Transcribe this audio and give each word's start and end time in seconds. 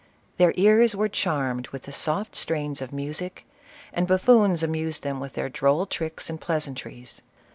Their 0.37 0.51
ears 0.57 0.95
were 0.95 1.07
charmed 1.09 1.67
with 1.67 1.83
the 1.83 1.91
soft 1.91 2.35
strains 2.35 2.81
of 2.81 2.91
music, 2.91 3.45
and 3.93 4.07
buf 4.07 4.21
foons 4.21 4.63
amused 4.63 5.03
them 5.03 5.19
with 5.19 5.33
their 5.33 5.47
droll 5.47 5.85
tricks 5.85 6.27
and 6.27 6.41
pleasan 6.41 6.73
tries. 6.73 7.21